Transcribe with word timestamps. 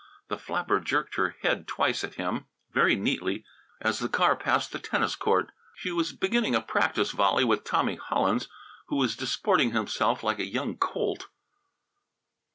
The 0.29 0.37
flapper 0.39 0.79
jerked 0.79 1.13
her 1.17 1.35
head 1.43 1.67
twice 1.67 2.03
at 2.03 2.15
him, 2.15 2.47
very 2.71 2.95
neatly, 2.95 3.45
as 3.79 3.99
the 3.99 4.09
car 4.09 4.35
passed 4.35 4.71
the 4.71 4.79
tennis 4.79 5.15
court. 5.15 5.51
She 5.75 5.91
was 5.91 6.11
beginning 6.11 6.55
a 6.55 6.61
practise 6.63 7.11
volley 7.11 7.43
with 7.43 7.63
Tommy 7.63 7.97
Hollins, 7.97 8.47
who 8.87 8.95
was 8.95 9.15
disporting 9.15 9.73
himself 9.73 10.23
like 10.23 10.39
a 10.39 10.49
young 10.51 10.75
colt. 10.75 11.27